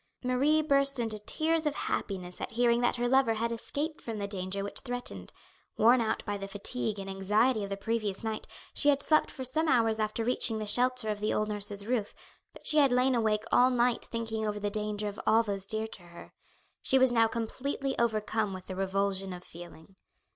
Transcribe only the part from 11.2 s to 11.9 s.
old nurse's